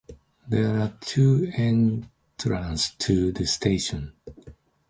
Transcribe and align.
There 0.47 0.79
are 0.79 0.97
two 1.01 1.51
entrances 1.55 2.95
to 2.97 3.31
the 3.31 3.45
station. 3.45 4.13